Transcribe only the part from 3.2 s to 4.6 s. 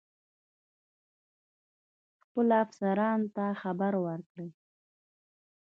ته خبر ورکړی.